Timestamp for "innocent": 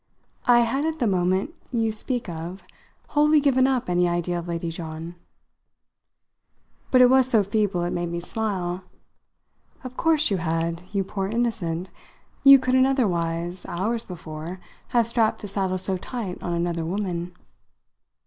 11.27-11.91